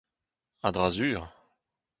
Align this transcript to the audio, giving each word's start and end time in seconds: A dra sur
A 0.65 0.69
dra 0.73 0.89
sur 0.95 1.21